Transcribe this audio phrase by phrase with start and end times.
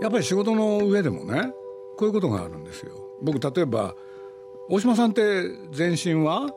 [0.00, 1.52] やっぱり仕事の上でもね
[1.96, 2.92] こういうことがあるんですよ。
[3.22, 3.94] 僕例えば
[4.68, 6.50] 大島さんって前身は？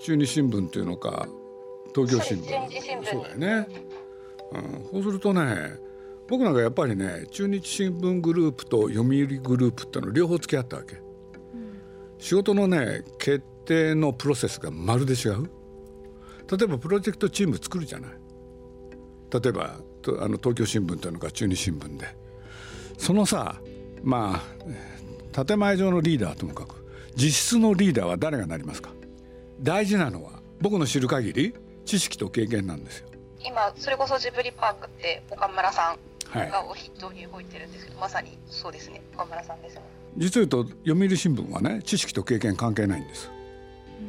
[0.00, 1.26] 中日新聞っていうのか
[1.94, 3.04] 東京新聞。
[3.04, 3.68] そうだよね、
[4.52, 5.78] うん、そうするとね
[6.28, 11.02] 僕なんかやっぱりね中日新聞グループと読売グループっての両方付き合ったわけ、うん、
[12.18, 15.48] 仕事のね決定のプロセスがまるで違う。
[16.50, 18.10] 例えばプロジェクトチーム作るじゃない。
[19.30, 19.76] 例えば
[20.20, 22.14] あの東京新聞というのか中日新聞で
[22.98, 23.60] そのさ
[24.02, 24.42] ま
[25.34, 26.84] あ建前上のリーダーともかく
[27.16, 28.90] 実質のリーダーは誰がなりますか？
[29.60, 33.08] 大事なのは僕の知る限り知識と経験なんですよ。
[33.46, 35.96] 今それこそジブリパークって岡村さ
[36.32, 39.02] んがを筆頭に動いてるんですけど、はい、まさにそうですね。
[39.14, 39.82] 岡村さんですね。
[40.16, 43.30] 実を言うと読売新聞はね知識と経験関係ないんです。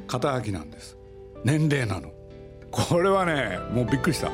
[0.08, 0.98] 肩書きなんです。
[1.44, 2.12] 年齢なの。
[2.72, 4.32] これはねもうびっくりした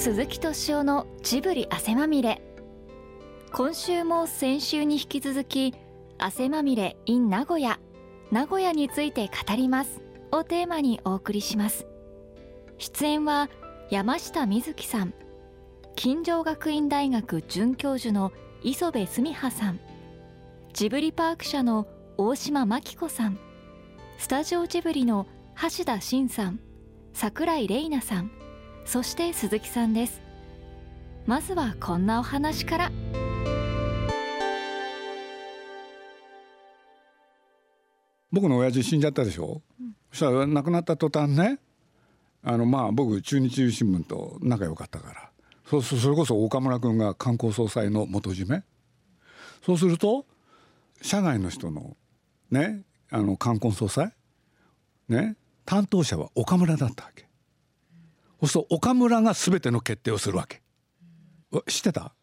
[0.00, 2.40] 鈴木敏夫のジブリ汗まみれ。
[3.52, 5.74] 今週も先週に引き続き
[6.16, 7.78] 汗まみれ in 名古屋。
[8.32, 10.00] 名古屋について語ります。
[10.32, 11.86] をテーマにお送りします。
[12.78, 13.50] 出演は
[13.90, 15.12] 山下美月さん。
[15.96, 19.80] 金城学院大学准教授の磯部純葉さん。
[20.72, 23.38] ジブリパーク社の大島真紀子さん。
[24.16, 25.26] スタジオジブリの
[25.60, 26.58] 橋田真さん。
[27.12, 28.39] 櫻井玲奈さん。
[28.84, 30.20] そして鈴木さんです。
[31.26, 32.92] まずはこんなお話から。
[38.32, 41.58] 僕の親父死んじゃったでしょ、うん、そしたら亡くなった途端ね
[42.44, 45.30] あのまあ僕中日新聞と仲良かったから。
[45.68, 48.64] そうそれこそ岡村君が観光総裁の元締め。
[49.64, 50.26] そうすると
[51.02, 51.96] 社外の人の
[52.50, 54.12] ねあの観光総裁
[55.08, 57.29] ね担当者は岡村だったわけ
[58.40, 60.62] そうすると岡村が全ての決定をするわけ。
[61.66, 62.14] 知ってた？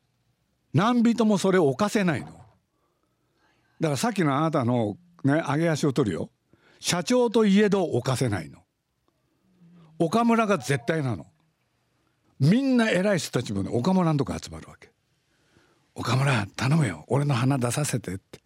[0.74, 2.28] 何人もそれを犯せないの。
[2.28, 2.42] だか
[3.82, 6.30] らさっきのあなたのね上げ足を取るよ。
[6.80, 8.60] 社長といえど犯せないの。
[10.00, 11.28] 岡村が絶対なの。
[12.40, 14.92] みんな偉い人たちもね岡村のとこ集まるわけ。
[15.96, 17.06] 岡村頼むよ。
[17.08, 18.40] 俺の花出させてって。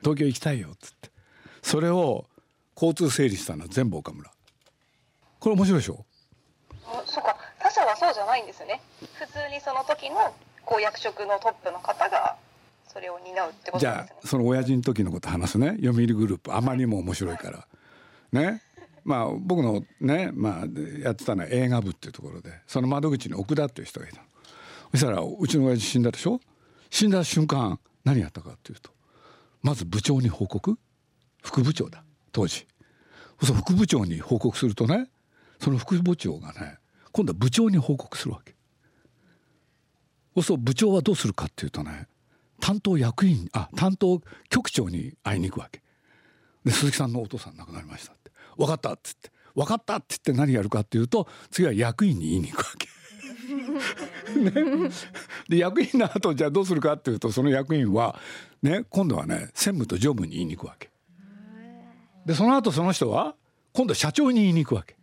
[0.00, 1.10] 東京行きたいよっつって。
[1.62, 2.26] それを
[2.74, 4.30] 交通整理したのは全部岡村
[5.38, 6.06] これ面白いでしょ？
[7.70, 8.80] 他社はそうじゃないんですね。
[9.14, 12.36] 普通にその時のこう役職のトップの方が
[12.88, 14.06] それを担うってことですね。
[14.06, 15.76] じゃあその親父の時のこと話すね。
[15.80, 16.54] 読売グループ。
[16.54, 17.66] あまりにも面白いから。
[18.32, 18.62] ね。
[19.04, 20.66] まあ僕のねまあ
[21.02, 24.20] やってたのは映画部っていうところでその窓口に奥田っていう人がいた
[24.90, 26.38] そしたらうちの親父死んだでしょ？
[26.90, 28.90] 死んだ瞬間何やったかっていうと
[29.62, 30.76] まず部長に報告。
[31.42, 32.66] 副部長だ当時。
[33.42, 35.08] そ副部長に報告するとね
[35.60, 36.76] その副部長がね
[37.12, 38.54] 今度は部長に報告するわけ。
[40.34, 42.06] そうすると部長はどうするかっていうとね
[42.60, 45.82] 担当役員あ担当局長に会いに行くわけ。
[46.64, 48.30] で鈴木さんのお父さん亡くなりましたって。
[48.56, 49.30] 分かったっつって。
[49.54, 52.88] 分かったって言って何やるかっていうと次は役員に言いに行くわけ。
[54.38, 54.52] ね、
[55.48, 58.16] で役員の後じゃあどうするかっていうとその役員は、
[58.62, 60.90] ね、今度はね専務と常務に言いに行くわけ。
[62.26, 63.34] でその後その人は
[63.72, 64.96] 今度社長に言いに行くわけ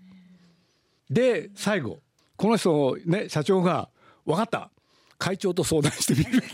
[1.09, 1.99] で最後
[2.35, 3.89] この人ね社長が
[4.25, 4.69] 「分かった。
[5.19, 6.43] 会長と相談してみる」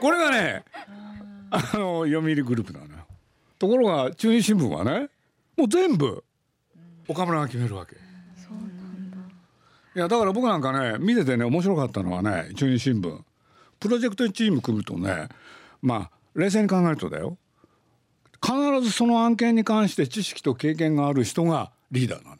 [0.00, 0.64] これがね
[1.50, 2.92] あの読売グループなのよ。
[3.58, 5.08] ところが中日新聞はね
[5.56, 6.24] もう全部
[7.08, 7.94] 岡村が決めるわけ。
[7.94, 7.98] い
[9.98, 13.20] やだから僕なんかね見ててね面白かったのはね中日新聞。
[13.78, 15.28] プロジェクトチーム組むとね
[15.80, 17.38] まあ冷静に考えるとだよ。
[18.42, 22.38] 必ずその案件に関して知識と経験がある人がリーダーなのよ。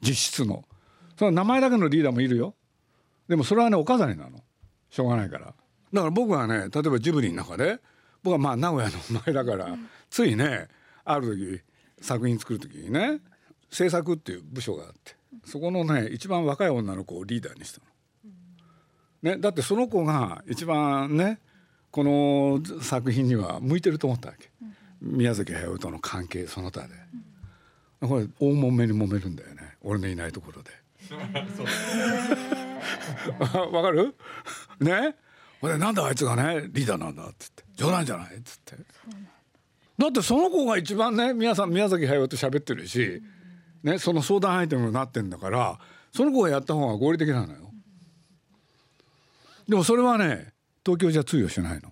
[0.00, 0.64] 実質の。
[1.18, 2.54] その名前だけのリーダーもいるよ。
[3.28, 4.42] でもそれはねお飾りなの。
[4.90, 5.46] しょうがないから。
[5.46, 7.78] だから僕はね例えばジブリの中で
[8.22, 9.76] 僕はまあ名古屋の前だから、
[10.10, 10.68] ついね
[11.04, 11.62] ある時
[12.00, 13.20] 作品作る時にね
[13.70, 17.86] 制作っていう部署があってそこのね一番若い女の子をリーダーにしたの。
[19.22, 21.38] ね、だってその子が一番ね
[21.90, 24.50] この作品には向いてると思ったわけ、
[25.00, 26.88] 宮崎駿との関係その他で。
[28.08, 29.76] これ大揉めに揉めるんだよね。
[29.82, 30.70] 俺のいないところで。
[33.72, 34.14] わかる？
[34.80, 35.16] ね？
[35.60, 37.64] ほれなんであいつがねリーダーなんだっつって。
[37.76, 38.76] 冗談じゃないっつって。
[39.98, 40.06] だ。
[40.08, 43.22] ってその子が一番ね皆さん宮崎駿と喋ってるし、
[43.82, 45.78] ね、その相談相手になってんだから
[46.12, 47.70] その子がやった方が合理的なのよ。
[49.68, 50.52] でもそれはね
[50.84, 51.90] 東京じゃ通用しないの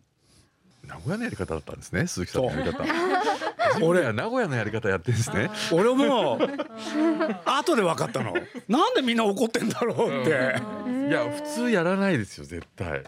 [0.94, 2.84] 名古屋のやり方だったんですね鈴木さんのやり方。
[3.80, 5.50] 俺は名古屋のやり方やってるんですね。
[5.72, 6.38] 俺も
[7.46, 8.34] 後で分かったの。
[8.68, 10.30] なんでみんな怒ってんだろうって。
[10.30, 13.02] いや普通やらないですよ絶対。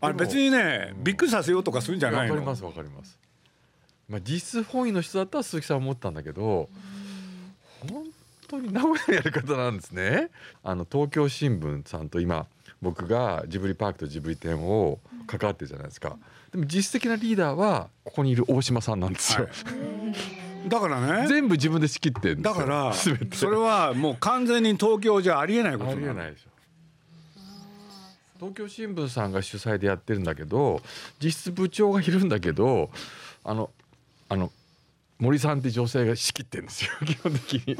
[0.00, 2.34] あれ別にねびっくりさせようとかするんじゃないの？
[2.34, 3.18] わかりますわかります。
[4.08, 6.68] まあ実質本位の人だったら鈴木さん思ったんだけど
[7.90, 8.04] 本
[8.48, 10.30] 当に名古屋のやり方なんですね。
[10.62, 12.46] あの東京新聞さんと今
[12.80, 16.16] 僕がジブリパークとジブリ展を関わってるじゃないですか。
[16.52, 19.48] でも実質的なリーダーはここにいる大島さんなんですよ、
[20.68, 21.28] だからね。
[21.28, 22.54] 全部自分で仕切ってるんですよ。
[22.54, 23.36] だから全て。
[23.36, 26.50] それはもう完全に東京じゃありえないことありえないでしょ。
[28.38, 30.82] 東京新聞さんが主催でやってるんだけど
[31.22, 32.90] 実質部長がいるんだけど
[33.44, 33.70] あの
[34.28, 34.52] あの
[35.18, 36.90] 森さんって女性が仕切ってるんですよ。
[37.06, 37.76] 基本的に。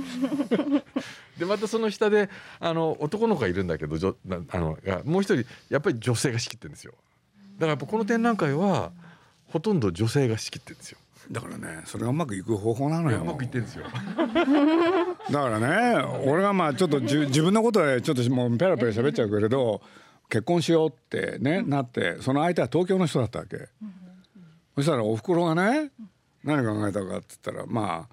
[1.39, 6.95] でまたその下であの男の子がいるんだけどじょなあのがもう一人やっぱり女性が仕切ってるんですよ。
[7.57, 8.93] だからやっぱこの展覧会は
[9.49, 10.99] ほとんど女性が仕切ってるんですよ。
[11.31, 13.19] だからねそれがうまくいく方法なのよ。
[13.19, 13.87] うまくいってるんですよ。
[15.31, 19.81] だからね俺がまあちょっとじゅ自分のことでちょっともうペラペラ喋っちゃうけれど
[20.29, 23.69] 結婚しようってねなってその相手は東京の人だったわけ、
[24.77, 25.91] そしたらおふくろがね
[26.45, 28.09] 何考えたかって言ったらま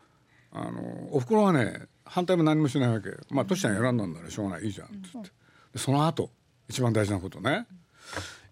[0.52, 3.10] ああのおふくろはね反対も何もしないわけ。
[3.30, 5.32] まあトシちゃん選んだんだらしょうがないいいじゃんって言って。
[5.74, 6.32] でその後
[6.68, 7.68] 一番大事なことね。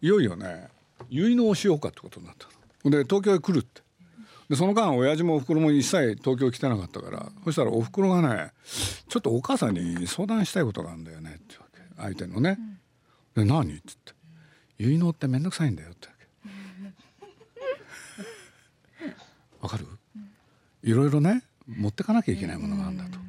[0.01, 0.67] いよいよね
[1.09, 2.47] 結納しようかってことになった
[2.89, 3.81] で東京へ来るって。
[4.49, 8.51] でその間親父もおふくろも一切東京来てなかったからそしたらおふくろがね
[9.07, 11.79] ちょっとお母さんに相談したいことがあるんだよねってわけ。
[11.95, 12.57] 相手のね。
[13.33, 14.13] で何って言って
[14.83, 16.09] 「結納って面倒くさいんだよ」って
[19.61, 19.87] わかる？
[20.83, 23.19] いろいろね持ってかなきゃいけないものがあるんだと。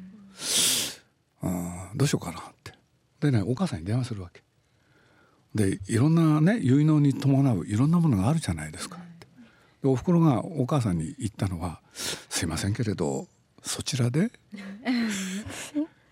[1.43, 2.73] あどうしようかなって。
[3.21, 4.43] でねお母さんに電話するわけ。
[5.55, 8.97] でいろんなね結納に伴ういろんなものがあるじゃないですか。
[8.97, 9.27] って
[9.83, 13.27] でおふくろがお母さんに言ったのは「すいませんけれど
[13.61, 14.31] そちらで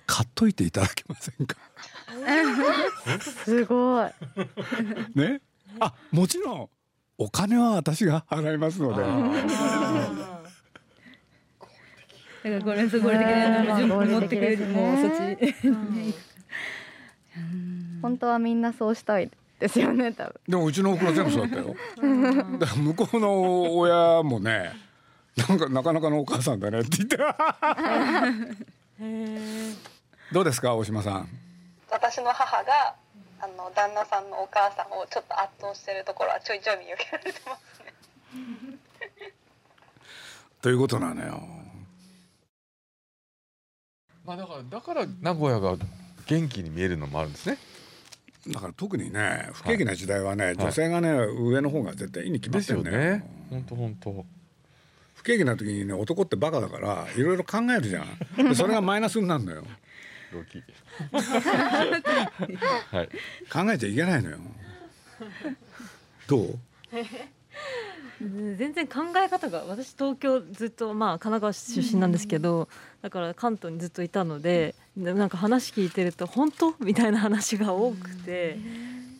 [0.05, 1.57] 買っといていただけませんか?
[3.45, 4.11] すごい。」
[5.15, 5.41] ね？
[5.79, 6.69] あもちろん
[7.17, 9.01] お金は私が払いますので。
[12.44, 14.65] だからこれすごい的な順番持ってくれる。
[14.67, 15.55] もうそっち。
[18.01, 20.33] 本当はみんなそうしたいですよね、多分。
[20.48, 21.75] でもうちのおふくろ全部そうだったよ。
[22.59, 24.71] だから向こうの親もね
[25.36, 27.18] なんかなかなかのお母さんだねって言って。
[30.31, 31.27] どうですか大島さん？
[31.89, 32.95] 私の母が
[33.42, 37.94] あの旦那さんのお母さんをちょっと圧倒してるところはちょいちょい見受けられてますね。
[40.62, 41.42] ということなのよ。
[44.24, 45.75] まあだからだから名古屋が
[46.27, 47.57] 元気に見えるのもあるんですね。
[48.47, 53.23] だから特にね不景気な時代はね、女性がね上の方が絶対いいに決まっですよてるね。
[53.49, 54.25] 本当本当。
[55.15, 58.07] 不景気な時にね男ってバカだからいろいろ考えるじゃん
[58.49, 59.63] でそれがマイナスになるのよ
[60.33, 60.63] ロキ。
[62.89, 63.09] はい。
[63.51, 64.38] 考えちゃいけないのよ
[66.27, 66.57] どう？
[68.21, 72.69] 全然考え方が私東京ずっとまあ神奈川出身なんですけど、
[73.01, 76.75] だから関東にずっといたのででなんか話聞いてると本当？
[76.80, 78.57] みたいな話が多くて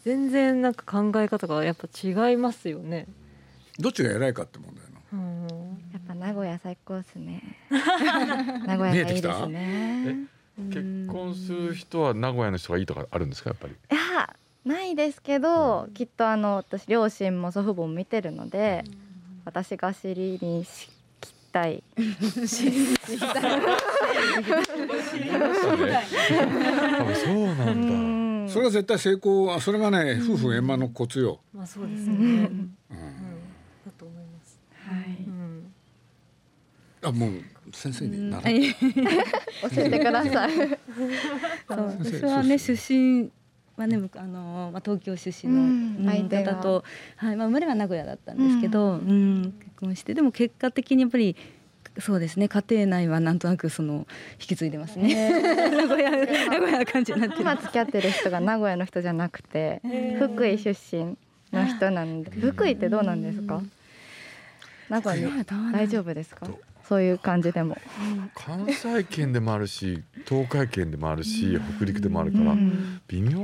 [0.06, 3.08] 全然なんか考え方がやっぱ違いますよね。
[3.80, 5.48] どっちが偉いかって問題なの？
[5.48, 7.58] うんやっぱ名古屋最高ですね。
[7.70, 10.28] 名古屋がいいですね。
[10.70, 13.74] 結婚する人は名古屋の人がいいとかあるんですかやっぱり？
[13.74, 18.84] いやないですけど、きっとあの私両親も祖父母も見てるので、
[19.44, 20.92] 私が尻にしき
[21.52, 21.84] たい。
[21.98, 22.04] 多
[27.04, 32.14] 分そうなんんそれは絶対成功あそれがね夫婦円満のコツよ、まあそうですね。
[32.16, 32.76] うん
[33.86, 34.18] だと思い。
[34.18, 34.60] ます。
[34.88, 35.18] はい。
[37.04, 37.32] あもう
[37.74, 40.52] 先生になら、教えてください。
[40.58, 43.32] そう先生私はね出身
[43.82, 46.84] はね僕あのまあ東京出身の、うんうん相方と
[47.18, 51.36] はいまあ生まれは名古屋だったんですけど、うん結婚してでも結果的にやっぱり
[52.00, 54.08] そうですね家庭内はなんとなくその
[54.40, 55.32] 引き継いでますね。
[55.76, 59.82] 名古屋名古屋な感じになってる今付き合ってる人が名古屋の人じゃなくて、
[60.20, 61.18] 福井出身
[61.52, 63.62] の人なんで、福井ってどうなんですか？
[64.90, 66.48] 名古屋に大丈夫ですか？
[66.88, 67.78] そういう感じでも。
[68.36, 73.40] 関西圏でもあるし東海圏でもあるし北陸でもあるからうん微妙。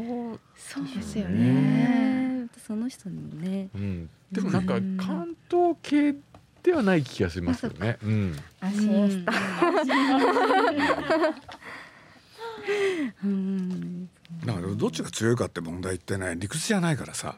[0.57, 2.47] そうですよね。
[2.65, 3.69] その人にもね。
[3.73, 4.09] うん。
[4.31, 6.15] でもなんか関東系
[6.63, 7.97] ではない気がしますよね。
[8.03, 8.35] うん。
[8.59, 9.31] 安心した。
[13.23, 14.09] うん。
[14.45, 17.35] だからどっちが強いかって問題ってね理屈じゃないからさ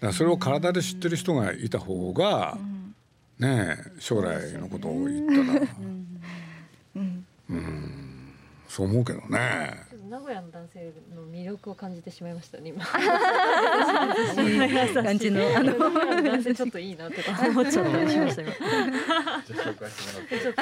[0.00, 2.58] らそれを体で知ってる人がいた方が、
[3.38, 5.66] ねえ将来のことを言ったら
[7.50, 8.32] うん
[8.68, 9.93] そう思うけどね。
[10.14, 12.84] 名古屋の男性の魅力を感じてしまいましたね今。
[15.02, 15.76] 感じのあの。
[16.22, 20.54] 男性ちょっといいなとか思っちゃったりしました今じゃあ紹介してもらっ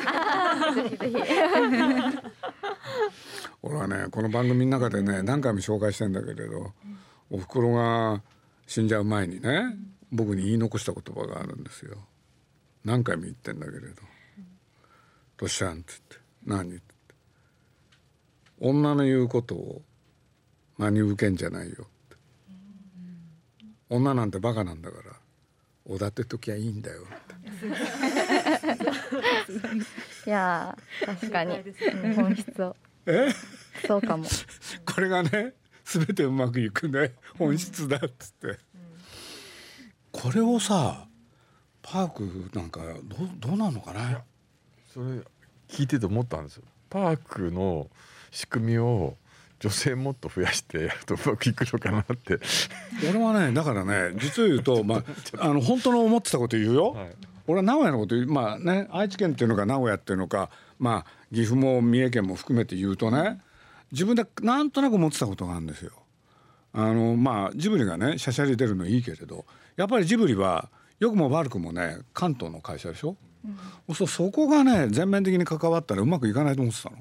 [0.72, 1.16] てぜひぜひ。
[3.60, 6.72] 俺はねこの番組の中でね何回も紹介してんだけれど、
[7.28, 8.22] おふくろが
[8.66, 9.76] 死んじゃう前にね
[10.10, 11.98] 僕に言い残した言葉があるんですよ。
[12.86, 14.00] 何回も言ってんだけれど
[15.36, 16.16] 「とっしゃん」って言って
[16.46, 16.92] 「何?」って言って
[18.64, 19.82] 「女の言うことを
[20.78, 22.16] 真に受けんじゃないよ」って
[23.90, 25.16] 「女なんてバカなんだから
[25.84, 27.32] おだてときゃいいんだよ」って。
[30.26, 31.58] いやー確かに。
[32.14, 32.76] 本質を。
[33.06, 33.28] え？
[33.86, 34.24] そうかも。
[34.86, 35.54] これがね
[35.84, 37.12] 全てうまくいくね。
[37.36, 38.58] 本質だっつって、
[40.12, 41.08] これをさ
[41.82, 44.22] パークなんかどうどうなんのかな？
[44.86, 45.20] それ
[45.68, 46.62] 聞いてて思ったんですよ。
[46.88, 47.90] パークの
[48.32, 49.16] 仕組みを
[49.60, 52.40] 女性もっと増やしてやるとうまくいくのかなって、
[53.08, 55.02] 俺はねだからね実を言うと、まあ、
[55.38, 57.14] あの本当の思ってたこと言うよ、はい。
[57.46, 58.26] 俺は名古屋のこと言う。
[58.26, 63.40] まあね愛知県っていうのか名古屋っていうのかまあ岐阜も三重県も含めて言うとね
[63.92, 65.92] 自分でなんとなく思ってたことがあるんですよ。
[66.72, 69.44] あのまあジブリがねしゃしゃり出るのいいけれど
[69.76, 73.16] やっぱりジブリは良くも悪くもね関東の会社でしょ、
[73.88, 76.96] うそそこがね全面的に関わったらうまくいかないと思ってたの。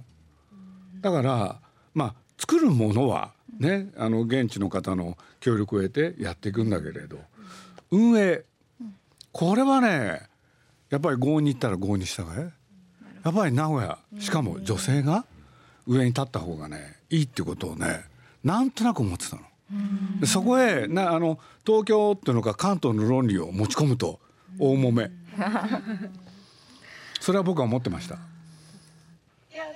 [1.01, 1.59] だから
[1.93, 7.19] まあ作るものはねあの現地の方の協力を得てやっていくんだけれど
[7.91, 8.43] 運営
[9.31, 10.21] これはね
[10.89, 12.51] やっぱり郷に行ったら郷に従え
[13.23, 15.25] やっぱり名古屋しかも女性が
[15.87, 18.05] 上に立った方がねいいってことをね
[18.43, 19.41] なんとなく思ってたの。
[20.25, 24.19] そこへなあの東京っていうのか関東の論理を持ち込むと
[24.59, 25.09] 大揉め
[27.21, 28.17] それは僕は思ってました。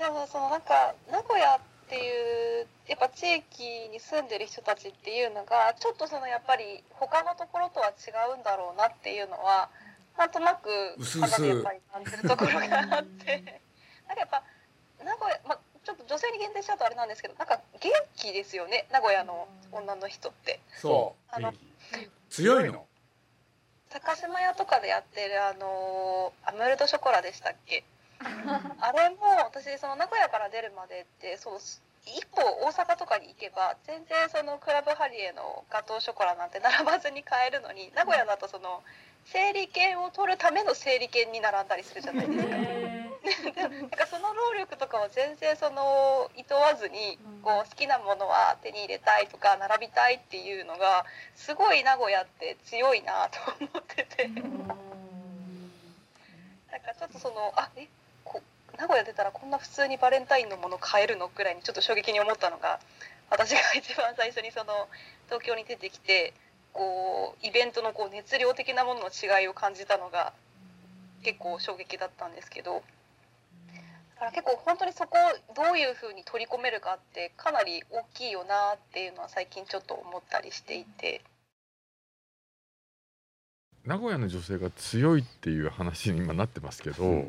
[0.05, 1.59] でもそのなんか名古屋っ
[1.89, 9.69] ていうやっぱ地域に住んでる人たちっていうのがちょっとそのやっぱり他のところとは違うんだろうなっていうのは
[10.17, 10.69] なんとなく
[11.01, 13.61] 肌でやっぱり感じるところがあって。
[14.05, 14.43] なんかやっぱ
[15.03, 20.59] 名古屋、まあ、ちょっと女性に限定しちゃうとあれなんですけどなんか元気ですよね名古屋の女の人って。
[20.79, 21.35] そう。
[21.35, 21.51] あの
[22.29, 22.85] 強いの？
[23.89, 27.83] 高島屋とかでやってるあのアムールドショコラでしたっけ？
[28.19, 31.59] あれも私その名古屋から出るまでってそう
[32.05, 38.83] 一歩大阪とかに行けば全然そのクラブハリエのガトーショコラなんて並ばずに買えるのに名古屋だとその
[39.25, 42.55] 整理券を取るための整理券に並んだりするじゃないですか。
[42.55, 54.27] なんかその労力とかは全然そのいとわずにこう好きなものは手に入れたいとか並びたいっていうのがすごい名古屋って強いなと思ってて。
[54.27, 54.39] な
[56.77, 57.85] んかちょっとそのあえ？
[57.85, 57.89] こ
[58.77, 62.79] 名古屋出たらこんな普通にバレンタインのもの買えるのくらいにちょっと衝撃に思ったのが
[63.29, 64.87] 私が一番最初にその
[65.27, 66.33] 東京に出てきて
[66.73, 70.33] こうイベントのこう熱量的なものの違いを感じたのが
[71.23, 72.83] 結構衝撃だったんですけど
[74.15, 81.21] だから結構本当にそこをどういうふうに取り込めるかってかなり大きいよなっていうのは最近ちょっと思ったりしていて。
[83.85, 87.25] 名古屋の女性が強いっていう話に今なってますけど、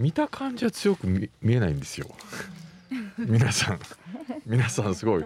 [0.00, 2.08] 見た感じは強く見見えないんですよ。
[3.18, 3.80] 皆さん。
[4.46, 5.24] 皆さんすごい。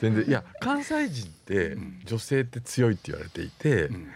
[0.00, 4.06] 全然いや関西人って女性って強いって言われていて、うん。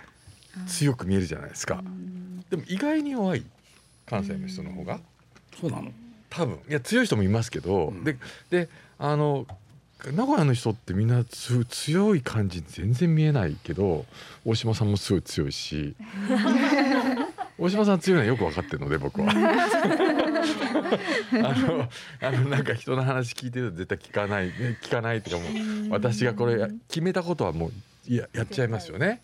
[0.68, 1.82] 強く見えるじゃないですか。
[2.50, 3.44] でも意外に弱い。
[4.06, 5.00] 関西の人の方が。
[5.60, 5.90] そうなの。
[6.30, 6.60] 多分。
[6.68, 8.04] いや強い人もいますけど、うん。
[8.04, 8.16] で
[8.48, 9.44] であの
[10.04, 14.04] 名古屋の人ってみんなつ強い感じに全然見えないけど
[14.44, 15.96] 大島さんもすごい強いし
[17.58, 19.34] 大島さん強いのはよく分かってるので僕は あ
[21.58, 21.88] の
[22.20, 25.42] あのなんか人の話聞いてると絶対聞かないね聞かないっていうか
[25.82, 27.72] もう私がこれや決めたことはもう
[28.14, 29.22] ややっちゃいますよね。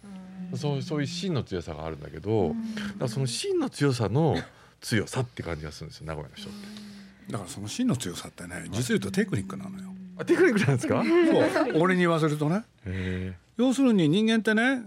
[0.57, 2.61] そうそういう芯の強さがあるんだけど、だか
[3.01, 4.37] らその芯の強さの
[4.83, 7.33] 強さって感じがするんですよ名古屋の人って。
[7.33, 9.95] だからその真の強さってね実を言うとテクニックなのよ。
[10.19, 11.03] あテクニックなんですか？
[11.05, 14.83] そう俺に言わせるとねへ要するに人間ってね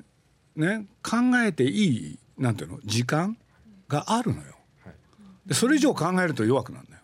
[0.56, 2.80] ね考えていいなんていうの？
[2.86, 3.38] 時間
[3.88, 4.44] があるのよ。
[4.84, 4.96] はい
[5.46, 7.02] でそれ以上考えると弱くなるのよ。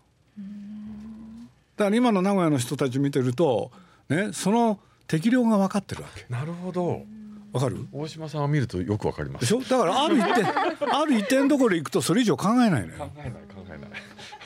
[1.78, 3.72] だから今の名古屋の人たち見てると
[4.10, 6.26] ねその適量が分かってるわけ。
[6.30, 7.04] えなるほど。
[7.54, 7.86] わかる？
[7.92, 9.42] 大島さんを見るとよくわかります。
[9.42, 9.60] でしょ？
[9.62, 12.98] だからある一点ある一点どころ行くとそれ以上考えないのよ。
[12.98, 13.80] 考えない考えない。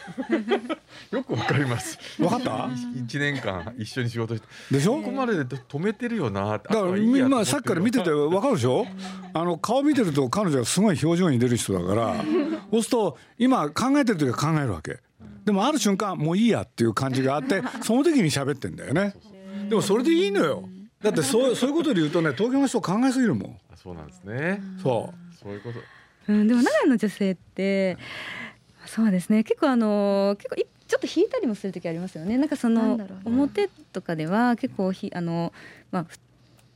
[1.11, 1.97] よくわかります。
[2.17, 2.69] 分かった？
[2.95, 4.47] 一年間一緒に仕事して。
[4.75, 4.95] でしょ？
[4.97, 6.51] ここまでで止めてるよな。
[6.51, 8.85] だからみんなさっきから見てて分かるでしょ？
[9.33, 12.15] あの顔見てると彼女はすごい表情に出る人だから
[12.71, 14.99] そうすると今考えてる時は考えるわけ。
[15.45, 19.13] でもある瞬間もういいやっていう感じがあって その時に喋ってんだよね。
[19.69, 20.67] でもそれでいいのよ。
[21.01, 23.57] だってそうそういうことで言うとね東京の人考えすぎるもん。
[23.75, 24.61] そうなんですね。
[24.81, 25.35] そう。
[25.43, 25.79] そういうこと。
[26.27, 27.97] うん、でも長屋の女性って
[28.87, 29.43] そうですね。
[29.43, 32.37] 結構あの結構いちょっと引いたりもする時ありますよね。
[32.37, 35.51] なんかその表とかでは結構ひあの
[35.91, 36.17] まあふ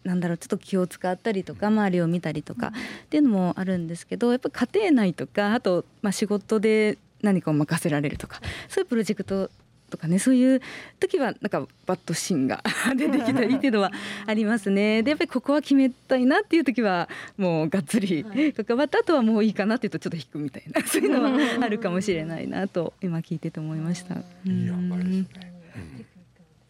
[0.04, 2.72] なんだろうちょっと気を使ったりとか周りを見たりとかっ
[3.10, 9.52] ていうのもあるんですけどやっぱり家庭内とかあとまあ仕事で何かを任せられるとかそういうプロジェクト
[9.90, 10.62] とかねそういう
[11.00, 12.64] 時はなんかバッと芯が
[12.96, 13.92] 出てきたりっていうのは
[14.26, 15.04] ありますね。
[15.04, 18.24] でやっぱりここは決めたいなっていう時はもうがっつり
[18.56, 21.32] 関わった後はもういいかなっていうとちょっと引くみたいな そういうのは
[21.62, 24.16] あるかもしれないなと今聞いてて思いました。
[24.16, 25.30] いい塩梅ですね。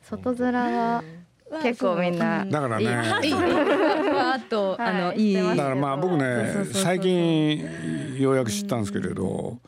[0.04, 1.04] 外面は
[1.64, 2.18] 結構みん。
[2.18, 5.32] なだからねわーっとあのはい。
[5.32, 9.60] いだからまあ僕ね最近ようやく知ったんですけれど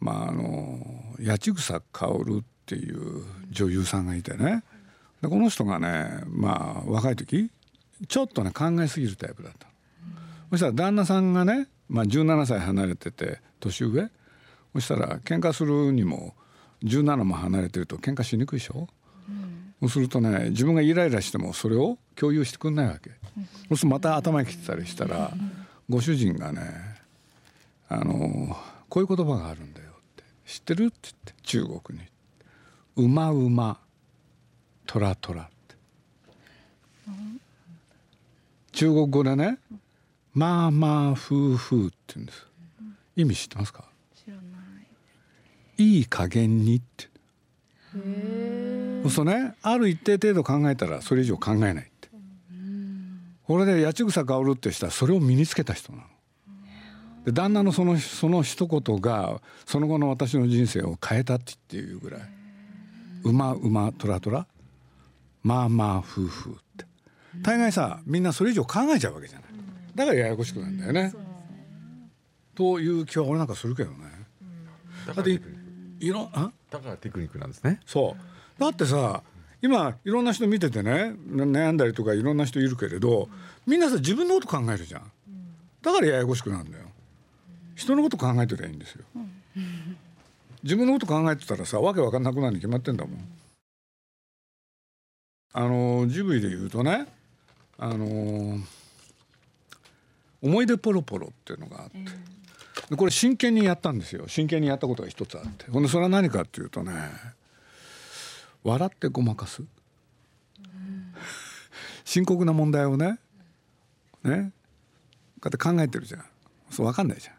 [0.00, 0.78] まああの
[1.24, 4.62] 八千草薫っていう女優さんがいてね。
[5.22, 7.50] でこの人がねまあ若い時
[8.06, 9.66] ちょっとね考えすぎるタイプだった
[10.50, 14.10] そしたら旦那さんがね、まあ、17歳離れてて年上。
[14.74, 16.34] そしたら喧嘩するにも
[16.84, 18.86] 17も離れてると喧嘩しにくいでしょ、
[19.80, 23.14] そうするとね自分がイライラしてもそれを共有してくんないわけ、そ
[23.70, 25.32] うするとまた頭にきてたりしたら、
[25.88, 26.60] ご主人がね
[27.88, 28.56] あの
[28.88, 30.22] こういう言葉があるんだよって。
[30.46, 30.84] 知ってる？
[30.86, 32.04] って言って中国に
[32.98, 33.80] 「うまうま
[34.86, 35.76] トラトラ」って。
[38.72, 39.58] 中国語でね
[40.34, 42.46] 「まあまあふうふう」って言うんです。
[43.16, 43.84] 意味知ってますか？
[45.76, 47.08] いい加減にって。
[49.08, 49.54] そうね。
[49.62, 52.08] ある一定程度考えたらそれ以上考えないって。
[53.44, 56.04] これで八千草薫って人はそれを身につけた人なの。
[57.24, 62.20] で旦那のそのその一言がその後の私の人生を変えたって言っていうぐらい
[63.24, 64.46] 「うまうまトラトラ？
[65.42, 66.86] まあまあ夫婦」って。
[67.42, 69.48] 大概さみんなそれ以上考えちゃうわけじゃない。
[69.94, 71.12] だからややこしくなるんだよね。
[72.54, 73.96] という気は俺なんかするけどね。
[75.06, 75.40] だって
[76.00, 76.52] いろんあ？
[76.70, 77.80] だからテクニックなんですね。
[77.86, 78.60] そう。
[78.60, 79.22] だってさ
[79.62, 83.28] 今いろんな人見ててね悩んだりとかいろんな人いるけれど
[83.66, 85.12] みんなさ自分のこと考えるじゃん。
[85.82, 86.84] だからややこしくなるんだよ。
[87.74, 89.04] 人のこと考えてりゃいいんですよ
[90.62, 93.28] 自分のこと考えてたらさわけわかんなくなるに決まってんだもん。
[95.52, 97.06] あのジブリで言うとね
[97.78, 98.58] あの
[100.42, 101.98] 思い出ポロポロっていうのがあって、
[102.90, 104.28] でこれ真剣にやったんですよ。
[104.28, 105.70] 真剣にやったことが一つあって。
[105.70, 106.92] ほんでそれは何かっていうとね
[108.62, 109.62] 笑ってごまかす、
[112.04, 113.18] 深刻な問題をね
[114.22, 114.52] ね
[115.40, 116.24] こうやって考えてるじゃん。
[116.70, 117.34] そう分かんないじゃん。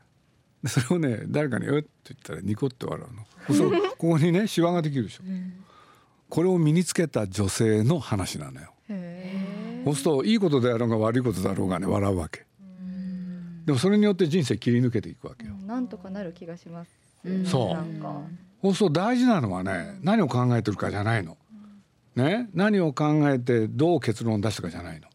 [0.64, 3.56] でそれをね誰かに「えっ?」って言ったらニコって笑うの。
[3.56, 5.24] そうここにねシワができるでしょ、
[6.30, 8.74] これを身につけた女性の話なのよ。
[9.86, 12.46] そうするといいことであろうが悪いことだろうがね笑うわけ。
[13.66, 15.54] でもそれによって人生切り抜けていくわけよ。
[15.66, 16.92] なんとかなる気がします。
[17.46, 17.74] そう。
[17.74, 18.22] なんか。
[18.62, 21.38] そうすると大事なのはね何を考えてるかじゃないの。
[22.16, 25.08] ね、何を考えてどう結論を出したかじゃないの。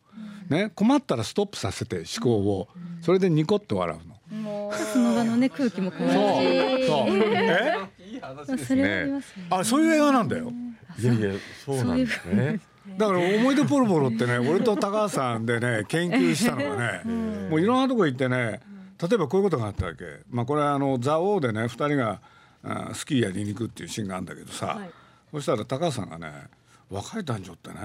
[0.48, 2.68] ね、困ったらストップさせて思考を。
[3.02, 4.40] それでニコッと笑うの。
[4.40, 4.74] もう。
[4.74, 6.44] その場のね空気も変わそう。
[6.44, 9.47] るしいい話まあそれはありますね。
[9.51, 10.53] あそういう映画なんだよ。
[10.99, 11.33] いやいや
[11.64, 12.61] そうなんですね。
[12.99, 18.61] だから思い出ポロポロってね俺と高橋さんでね 研究したのがねもういろんなとこ行ってね
[19.01, 22.20] 例えばこういうことがあったわけ、まあ、これはあの蔵王でね2人が
[22.62, 24.90] あスキーやりに行くっていうシーンがあるんだけどさ、はい。
[25.33, 26.31] そしたら高橋さんがね
[26.90, 27.77] 「若い男女ってね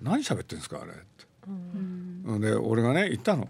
[0.00, 2.40] 何喋ってんですかあれ」って。
[2.40, 3.48] で俺がね言ったの。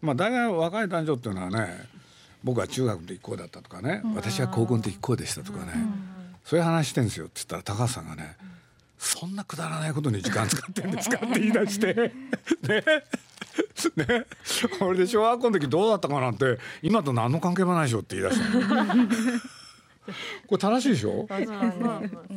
[0.00, 1.88] まあ大概若い男女っていうのはね
[2.44, 5.72] 僕は中学の時こうだったとかね私は高校の時こうでしたとかね
[6.44, 8.36] そういう話してんですよって言ったら高橋さんがね
[8.98, 12.12] 「そんなくだらないことに時間使ってんですか?」って言い出してね。
[13.96, 14.26] ね。
[14.80, 19.08] 俺で小学校の時どうだったかなんて今と何の関係もないでしょって言い出したの。
[20.46, 21.26] これ正しいでしょ？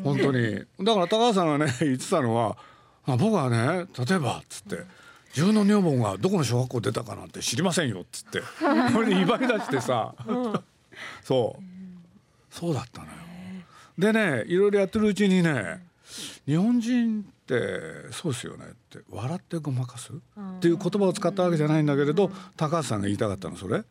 [0.03, 0.63] 本当に。
[0.81, 2.57] だから高橋さんがね言ってたのは
[3.05, 4.83] あ僕はね例えばっつって
[5.35, 8.41] 自分の女房がどこの小学校出たかなんて知りませんよっつって。
[8.93, 10.13] これで威張り出してさ。
[11.23, 11.63] そう。
[12.51, 13.13] そうだったのよ。
[13.97, 15.85] でねいろいろやってるうちにね
[16.45, 20.11] 日本人ってそうですよねって笑ってごまかす？
[20.13, 20.15] っ
[20.59, 23.83] ていう言葉を使ったわけじゃないんだけれど高橋さんが言いたかったのそれ。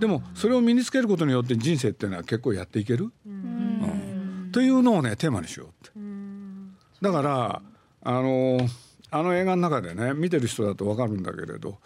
[0.00, 3.10] でもそれを身につけることによって人生っていうのは結構やっていける？
[3.26, 4.50] うん。
[4.52, 5.98] というのをねテーマにしようって。
[7.02, 7.62] だから
[8.02, 8.58] あの
[9.10, 11.78] あの映画の中でね見てる人だと分かるんだけれど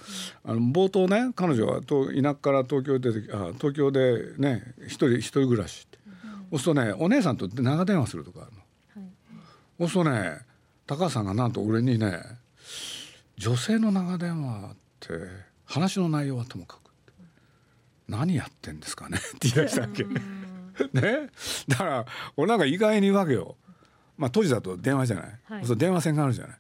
[0.45, 5.99] あの冒頭ね彼女はと田舎から東京出てあ東京でね一人一人暮らしって、
[6.51, 9.09] そうするとねお姉さんと長電話するとかあるの、
[9.81, 10.39] そうするとね
[10.87, 12.21] 高橋さんがなんと俺にね
[13.37, 15.15] 女性の長電話って
[15.67, 16.91] 話の内容はともかく
[18.09, 19.17] 何やってんですかね？
[19.37, 20.05] って言い出したわけ。
[20.93, 21.31] ね？
[21.69, 22.07] だから
[22.37, 23.57] 俺なんか意外に言うわけよ。
[24.19, 25.41] まあ当時だと電話じゃない。
[25.45, 26.57] はい、そう電話線があるじゃない。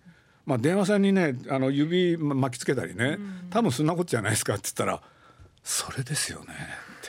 [0.46, 3.18] まあ電話線にねあの指巻きつけたりね、
[3.50, 5.02] 多分そんなことじゃないですかって言ったら
[5.62, 6.46] 「それですよね」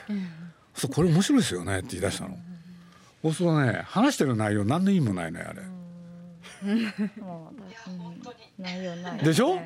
[0.04, 0.28] って、うん、
[0.74, 2.38] そうこれ面白いですよねって言い出したの。
[3.24, 5.62] そうするとね話してる内容何の意味も ないねあれ。
[9.24, 9.60] でしょ？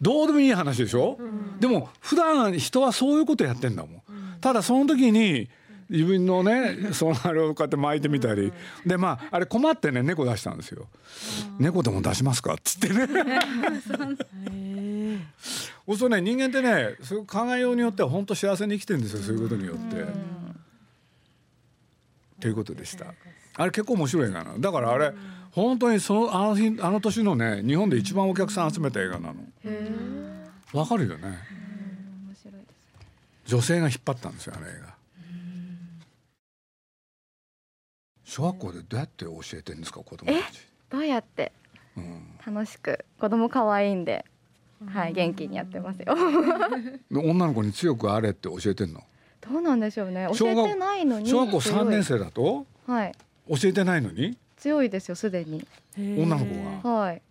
[0.00, 5.48] どうでもいい話でしょ、うん、でも普段人はそういうことやってんだもん、うん、ただその時に
[5.88, 8.52] 自分のねそのあれをこうやって巻いてみたり、うん、
[8.88, 10.88] でまああれ困ってね猫出したんですよ
[11.58, 13.06] 「猫でも出しますか?」っつってね。
[15.96, 16.20] そうね。
[16.20, 20.04] 人間ってねそういう考えようによっては本当幸せに生きてるんですよそういうことによって。
[22.40, 23.14] ということでした。
[23.54, 24.60] あれ結構面白い映画なの。
[24.60, 25.12] だからあれ、
[25.52, 29.36] 本当にそのあの日あの年のね日本で一番お客さん集めた映画なの。
[30.72, 31.38] わかるよね。
[33.46, 34.95] 女性が引っ張ったんですよあの映画
[38.26, 40.60] 小学校でどうやって教えてんですか子供たち。
[40.90, 41.52] どうやって、
[41.96, 43.04] うん、楽しく。
[43.20, 44.24] 子供可愛いんで。
[44.92, 46.14] はい元気にやってますよ。
[47.10, 49.02] 女の子に強くあれって教えてんの？
[49.40, 50.28] どうなんでしょうね。
[50.36, 52.66] 教えてないのに小学校三年生だと？
[52.86, 53.12] はい。
[53.48, 54.36] 教えてないのに？
[54.56, 55.66] 強いですよすでに。
[55.96, 57.22] 女の子がはい。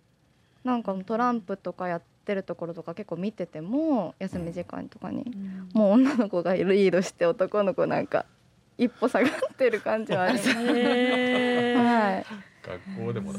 [0.63, 8.25] なんかトランプとかやってるところとか結構見てても休み時間とかに、うん、もう女の子がリードして男の子なんか
[8.78, 10.50] 一歩下がってる感じはあります。
[10.56, 13.32] はい学校でも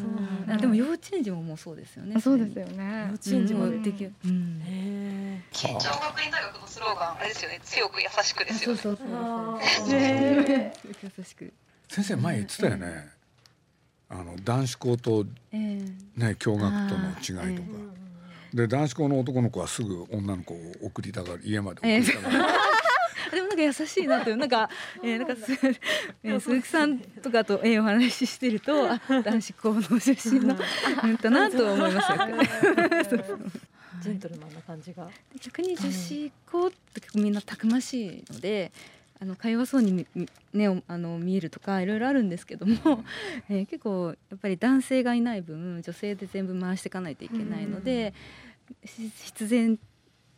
[0.57, 2.21] でも幼稚園児ももうそうですよね。
[2.21, 3.07] そうですよね。
[3.09, 4.13] 幼稚園児もできる。
[4.25, 7.61] うん、緊張学院大学のスローガンあれですよね。
[7.65, 8.79] 強く優しくですよね。
[8.79, 9.91] そうそうそう
[11.19, 11.53] 優しく。
[11.89, 13.09] 先生前言ってたよね。
[14.09, 17.09] あの男子校とね共学との
[17.49, 17.69] 違いとか。
[18.55, 22.45] で男子校の男の子はすぐ女の子を送りたがる家まで送りたがる。
[23.31, 24.69] でもなんか優しいなというなんか、
[25.03, 25.53] えー、なんかす、
[26.23, 30.57] えー、鈴木さんとかと、えー、お話ししてるとあ男子校の出身の
[31.05, 32.13] うんだなと思います。
[32.13, 32.19] よ。
[34.03, 35.09] ジェントルマンな感じが。
[35.41, 38.73] 逆に女子校って結構みんなたくましいので。
[39.19, 40.07] あの会話そうに
[40.53, 43.03] ねあの見えるとかいろいろあるんですけども、
[43.49, 48.13] えー、結構やっぱり男性がいない分女性で全部回していかないといけないので、
[48.85, 49.79] 必然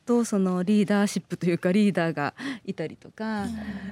[0.09, 2.33] とそのリーダーシップというかリーダーが
[2.65, 3.45] いたりとか、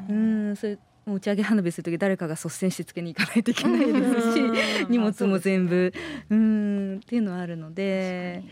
[0.09, 4.41] うん、それ打ち上げ花火する時誰かが率先してつけに行かないといけないですし
[4.89, 5.93] 荷物も全部
[6.31, 8.43] うんっていうのはあるので、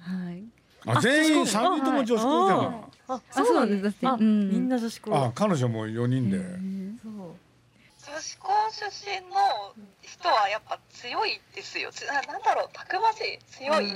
[0.00, 0.42] はい。
[0.84, 2.84] あ全員三人とも女子校じゃん。
[3.08, 3.82] あ、そうなんです。
[4.02, 5.14] だって、みんな女子校。
[5.14, 6.38] あ、彼女も四人で。
[7.02, 7.36] そう。
[8.12, 9.36] 女子校出身の
[10.02, 11.90] 人はやっぱ強いですよ。
[12.28, 13.90] なんだろう、たくましい、強い。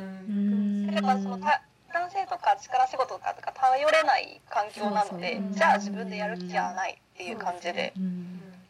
[0.94, 1.62] やっぱそのた
[1.94, 7.94] 男性とか力仕事とか頼れない環境なのでじゃあ自分でやる気はないっていう感じで、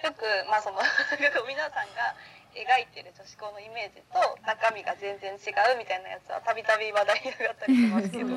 [0.04, 0.76] よくまあその
[1.48, 2.12] 皆さんが
[2.52, 5.37] 描いてる女子校のイメージと中身が全然違
[5.74, 8.28] うみたいなやつはたびたび話題に上がったりしますけど。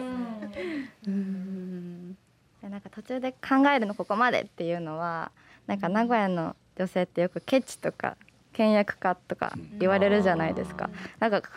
[2.70, 5.32] なんか途中で考えるのここまでっていうのは
[5.68, 8.18] なんか名古屋の女性ってよくケチとか
[8.58, 10.90] 倹約家とか言われるじゃないですか。
[11.20, 11.48] なんか考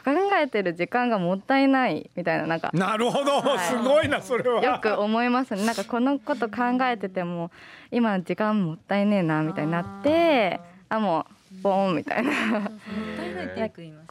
[0.41, 2.71] えてる時間がもったいないみたいななんか。
[2.75, 4.63] なるほど、はい、すごいなそれは。
[4.63, 5.65] よく思いますね。
[5.65, 7.51] なんかこのこと考えてても
[7.91, 10.61] 今時間もったいねえなみたいになって
[10.91, 11.33] あもう。
[11.63, 12.31] ボーンみたいな。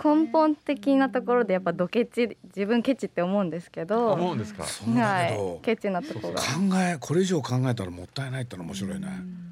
[0.04, 4.63] 根本的なところでやっぱドケチ自分ケチって思うんですけど思うんですか。
[4.63, 5.63] はい。
[5.63, 9.08] ケチなところが考えこれ以上考えたらもったいないっての面白いね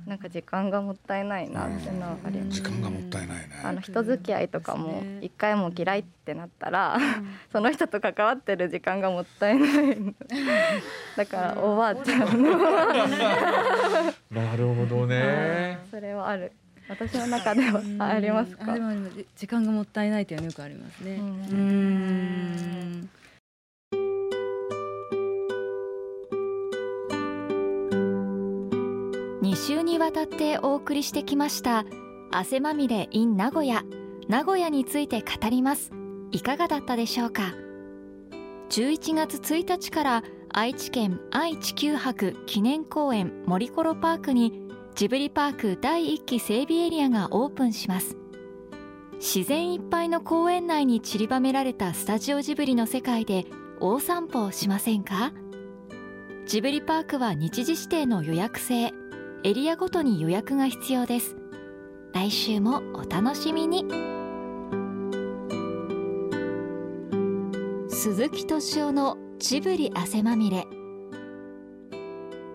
[0.08, 2.62] なんか時間がもったいないなってのはあります。
[2.62, 3.50] 時間がもったいないね。
[3.62, 6.98] あの人付き合いとかも一回も嫌いってなったら
[7.52, 9.98] その人と関わってる時間がもったいない。
[11.18, 12.58] だからおばあちゃんの。
[14.32, 15.80] なるほどね。
[15.92, 16.54] それはある。
[16.88, 18.78] 私の中ではありますか？
[19.36, 21.16] 時間がもったいないというのはよくありますね。
[21.18, 21.22] う
[21.54, 23.10] ん。
[29.48, 31.86] 2週にわたってお送りしてきました
[32.34, 33.84] 汗まみれ in 名古屋。
[34.28, 35.94] 名古屋について語ります。
[36.34, 37.54] いかがだったでしょうか
[38.70, 48.18] ？11月1日から愛知県愛・地球博記念公園森コロパークにジブリパーク第1期整備エリアがオープンします。
[49.14, 53.46] 自然いっぱいの公園内に散りばめられたスタジオジブリの世界で
[53.80, 55.32] 大散歩をしませんか？
[56.46, 58.94] ジブリパークは日時指定の予約制。
[59.44, 61.36] エリアごとに予約が必要です。
[62.14, 63.86] 来週もお楽しみに。
[67.90, 70.66] 鈴木敏夫のジブリ汗まみれ。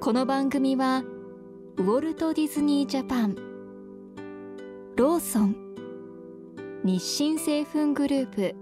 [0.01, 1.05] この番組は
[1.77, 3.37] ウォルト・ディズニー・ジャパン
[4.97, 5.57] ローソン
[6.85, 8.55] 日清製粉グループ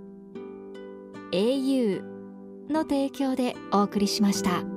[1.33, 2.03] au
[2.69, 4.70] の提供でお送りしました。